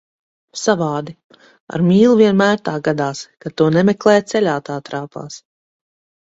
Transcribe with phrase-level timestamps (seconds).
[0.59, 1.13] Savādi,
[1.77, 5.39] ar mīlu vienmēr tā gadās, kad to nemeklē, ceļā tā trāpās.